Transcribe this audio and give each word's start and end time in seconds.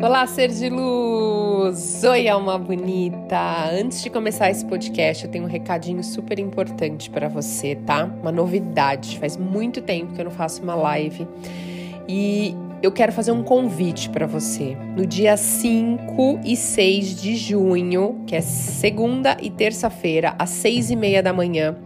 Olá, 0.00 0.26
ser 0.28 0.48
de 0.48 0.68
luz! 0.68 2.04
Oi, 2.04 2.28
alma 2.28 2.56
bonita! 2.56 3.68
Antes 3.72 4.00
de 4.00 4.08
começar 4.08 4.48
esse 4.48 4.64
podcast, 4.64 5.24
eu 5.24 5.30
tenho 5.30 5.44
um 5.44 5.48
recadinho 5.48 6.04
super 6.04 6.38
importante 6.38 7.10
para 7.10 7.28
você, 7.28 7.74
tá? 7.74 8.04
Uma 8.04 8.30
novidade. 8.30 9.18
Faz 9.18 9.36
muito 9.36 9.82
tempo 9.82 10.14
que 10.14 10.20
eu 10.20 10.24
não 10.24 10.30
faço 10.30 10.62
uma 10.62 10.76
live 10.76 11.26
e 12.08 12.54
eu 12.80 12.92
quero 12.92 13.12
fazer 13.12 13.32
um 13.32 13.42
convite 13.42 14.08
para 14.10 14.26
você. 14.26 14.76
No 14.96 15.04
dia 15.04 15.36
5 15.36 16.40
e 16.44 16.56
6 16.56 17.20
de 17.20 17.34
junho, 17.34 18.22
que 18.26 18.36
é 18.36 18.40
segunda 18.40 19.36
e 19.42 19.50
terça-feira, 19.50 20.34
às 20.38 20.50
6 20.50 20.92
e 20.92 20.96
meia 20.96 21.22
da 21.22 21.32
manhã, 21.32 21.76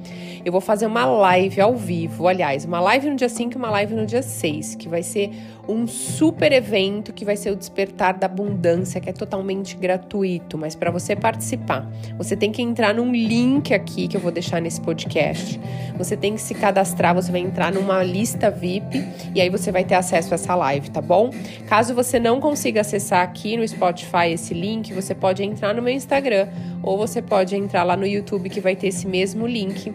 eu 0.44 0.52
vou 0.52 0.60
fazer 0.60 0.86
uma 0.86 1.06
live 1.06 1.60
ao 1.60 1.74
vivo. 1.74 2.28
Aliás, 2.28 2.66
uma 2.66 2.78
live 2.78 3.08
no 3.08 3.16
dia 3.16 3.30
5 3.30 3.54
e 3.54 3.56
uma 3.56 3.70
live 3.70 3.94
no 3.94 4.04
dia 4.04 4.22
6, 4.22 4.74
que 4.74 4.88
vai 4.88 5.02
ser 5.02 5.30
um 5.68 5.86
super 5.86 6.52
evento 6.52 7.12
que 7.12 7.24
vai 7.24 7.36
ser 7.36 7.50
o 7.50 7.56
Despertar 7.56 8.18
da 8.18 8.26
Abundância, 8.26 9.00
que 9.00 9.08
é 9.08 9.12
totalmente 9.12 9.76
gratuito. 9.76 10.58
Mas 10.58 10.74
para 10.74 10.90
você 10.90 11.16
participar, 11.16 11.88
você 12.16 12.36
tem 12.36 12.52
que 12.52 12.62
entrar 12.62 12.94
num 12.94 13.12
link 13.12 13.72
aqui 13.72 14.08
que 14.08 14.16
eu 14.16 14.20
vou 14.20 14.30
deixar 14.30 14.60
nesse 14.60 14.80
podcast. 14.80 15.60
Você 15.96 16.16
tem 16.16 16.34
que 16.34 16.40
se 16.40 16.54
cadastrar, 16.54 17.14
você 17.14 17.30
vai 17.30 17.40
entrar 17.40 17.72
numa 17.72 18.02
lista 18.02 18.50
VIP 18.50 19.04
e 19.34 19.40
aí 19.40 19.48
você 19.48 19.70
vai 19.70 19.84
ter 19.84 19.94
acesso 19.94 20.32
a 20.32 20.36
essa 20.36 20.54
live, 20.54 20.90
tá 20.90 21.00
bom? 21.00 21.30
Caso 21.68 21.94
você 21.94 22.18
não 22.18 22.40
consiga 22.40 22.80
acessar 22.80 23.22
aqui 23.22 23.56
no 23.56 23.66
Spotify 23.66 24.32
esse 24.32 24.52
link, 24.52 24.92
você 24.92 25.14
pode 25.14 25.42
entrar 25.42 25.74
no 25.74 25.80
meu 25.80 25.94
Instagram 25.94 26.48
ou 26.82 26.98
você 26.98 27.22
pode 27.22 27.56
entrar 27.56 27.84
lá 27.84 27.96
no 27.96 28.06
YouTube 28.06 28.50
que 28.50 28.60
vai 28.60 28.76
ter 28.76 28.88
esse 28.88 29.06
mesmo 29.06 29.46
link. 29.46 29.92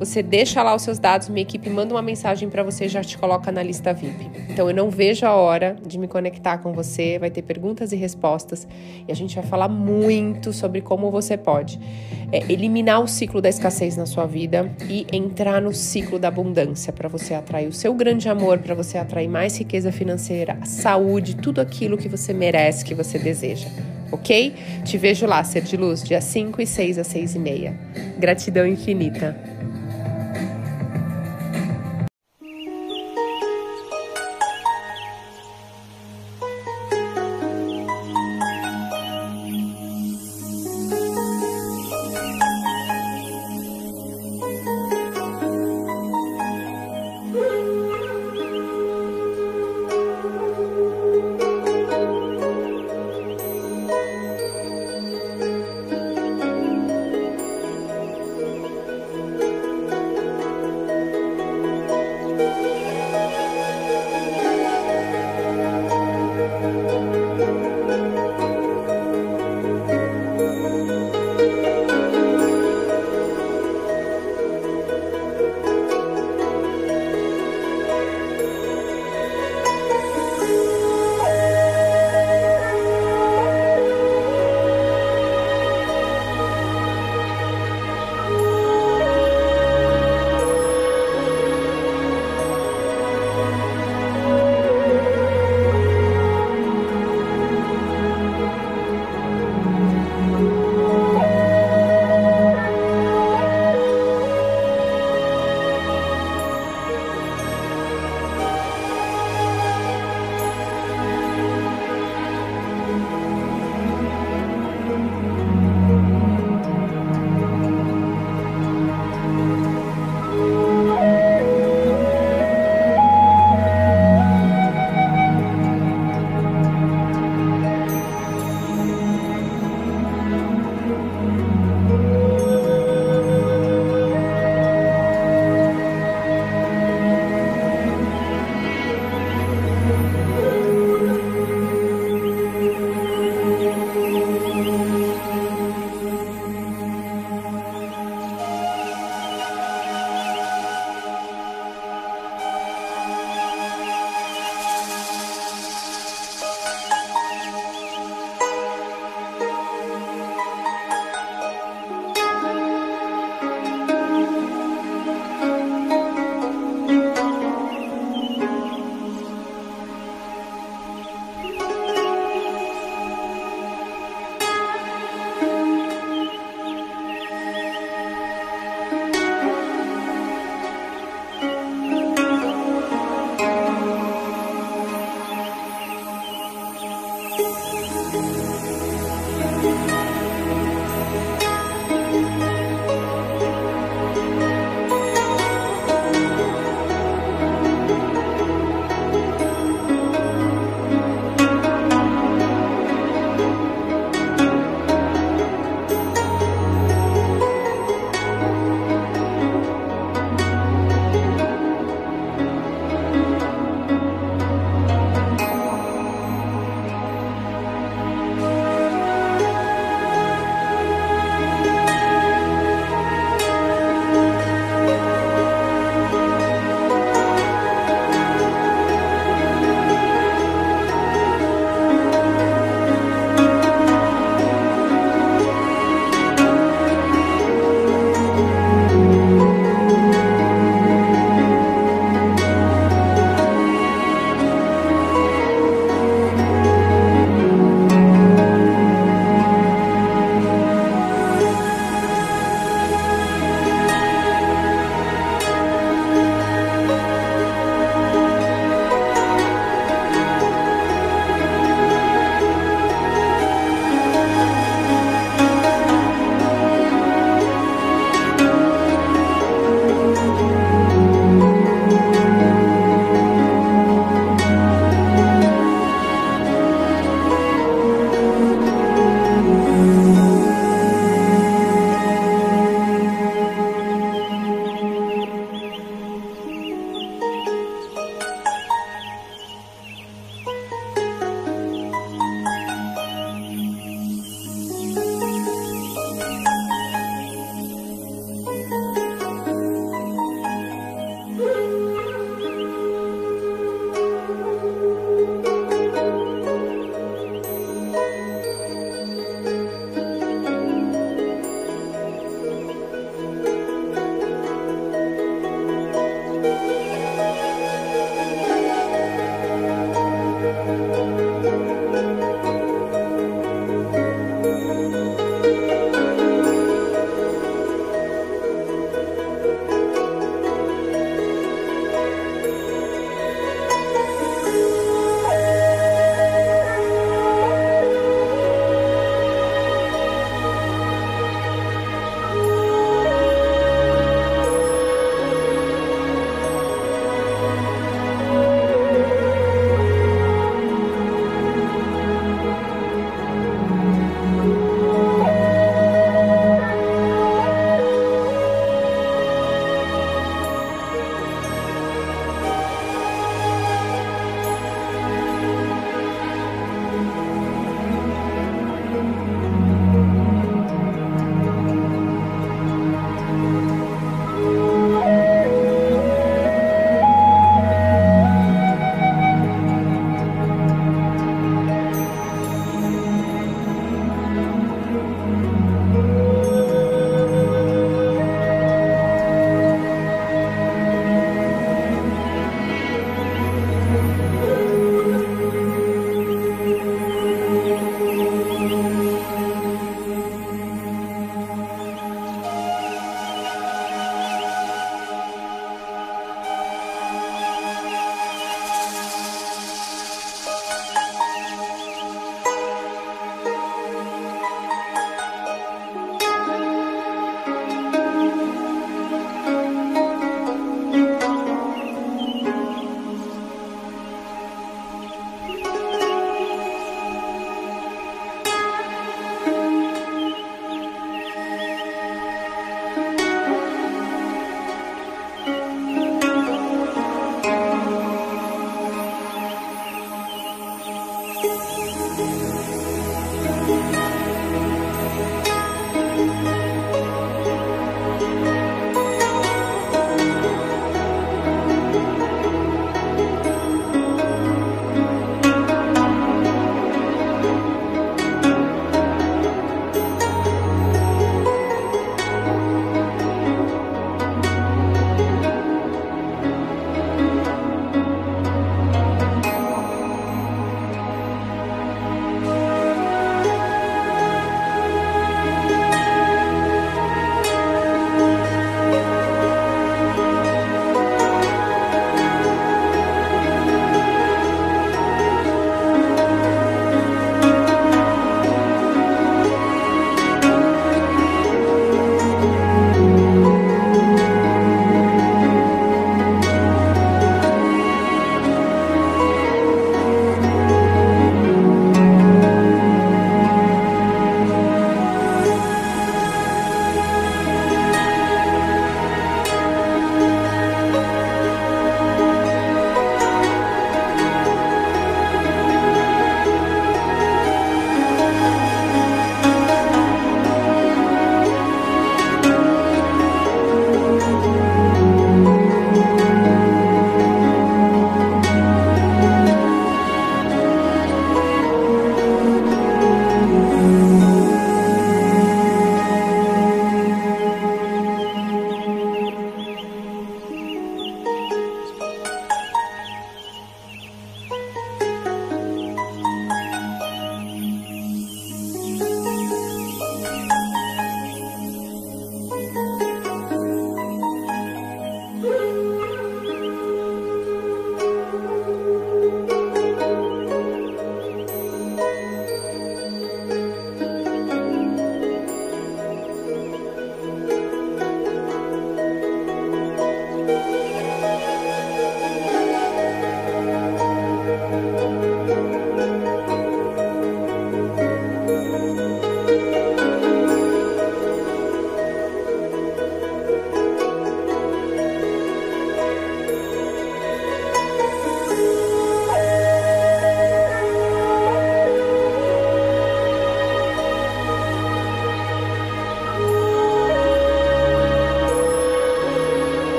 Você 0.00 0.22
deixa 0.22 0.62
lá 0.62 0.74
os 0.74 0.80
seus 0.80 0.98
dados, 0.98 1.28
minha 1.28 1.42
equipe 1.42 1.68
manda 1.68 1.92
uma 1.92 2.00
mensagem 2.00 2.48
para 2.48 2.62
você 2.62 2.86
e 2.86 2.88
já 2.88 3.04
te 3.04 3.18
coloca 3.18 3.52
na 3.52 3.62
lista 3.62 3.92
VIP. 3.92 4.30
Então 4.48 4.66
eu 4.66 4.74
não 4.74 4.88
vejo 4.88 5.26
a 5.26 5.34
hora 5.34 5.76
de 5.86 5.98
me 5.98 6.08
conectar 6.08 6.56
com 6.56 6.72
você, 6.72 7.18
vai 7.18 7.30
ter 7.30 7.42
perguntas 7.42 7.92
e 7.92 7.96
respostas 7.96 8.66
e 9.06 9.12
a 9.12 9.14
gente 9.14 9.34
vai 9.34 9.44
falar 9.44 9.68
muito 9.68 10.54
sobre 10.54 10.80
como 10.80 11.10
você 11.10 11.36
pode 11.36 11.78
é, 12.32 12.50
eliminar 12.50 13.02
o 13.02 13.06
ciclo 13.06 13.42
da 13.42 13.50
escassez 13.50 13.94
na 13.94 14.06
sua 14.06 14.24
vida 14.24 14.74
e 14.88 15.06
entrar 15.12 15.60
no 15.60 15.74
ciclo 15.74 16.18
da 16.18 16.28
abundância 16.28 16.94
para 16.94 17.06
você 17.06 17.34
atrair 17.34 17.68
o 17.68 17.72
seu 17.72 17.92
grande 17.92 18.26
amor, 18.26 18.56
para 18.60 18.74
você 18.74 18.96
atrair 18.96 19.28
mais 19.28 19.58
riqueza 19.58 19.92
financeira, 19.92 20.58
saúde, 20.64 21.36
tudo 21.36 21.60
aquilo 21.60 21.98
que 21.98 22.08
você 22.08 22.32
merece, 22.32 22.86
que 22.86 22.94
você 22.94 23.18
deseja 23.18 23.68
ok? 24.12 24.54
Te 24.84 24.98
vejo 24.98 25.24
lá, 25.24 25.44
Ser 25.44 25.62
de 25.62 25.76
Luz, 25.76 26.02
dia 26.02 26.20
5 26.20 26.60
e 26.60 26.66
6 26.66 26.98
às 26.98 27.06
6 27.06 27.36
e 27.36 27.38
meia. 27.38 27.78
Gratidão 28.18 28.66
infinita. 28.66 29.36